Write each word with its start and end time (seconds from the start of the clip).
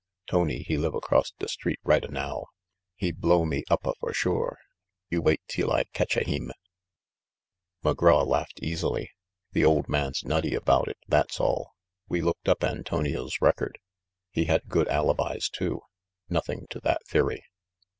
Tony, 0.25 0.63
he 0.63 0.77
live 0.79 0.95
across 0.95 1.29
da 1.37 1.45
street 1.45 1.77
right 1.83 2.03
a 2.03 2.07
now. 2.07 2.47
He 2.95 3.11
blow 3.11 3.45
me 3.45 3.63
up 3.69 3.85
a 3.85 3.93
for 3.99 4.11
sure. 4.13 4.57
You 5.11 5.21
wait 5.21 5.41
teel 5.47 5.69
I 5.71 5.83
catch 5.93 6.17
a 6.17 6.23
heem!" 6.23 6.51
McGraw 7.85 8.25
laughed 8.25 8.61
easily. 8.63 9.11
"The 9.51 9.63
old 9.63 9.87
man's 9.87 10.25
nutty 10.25 10.55
about 10.55 10.87
it, 10.87 10.97
that's 11.07 11.39
all. 11.39 11.75
We 12.09 12.19
looked 12.21 12.49
up 12.49 12.63
Antonio's 12.63 13.39
record. 13.41 13.77
He 14.31 14.45
had 14.45 14.67
good 14.67 14.87
alibis, 14.87 15.49
too. 15.51 15.81
Nothing 16.27 16.65
to 16.71 16.79
that 16.79 17.05
theory." 17.07 17.43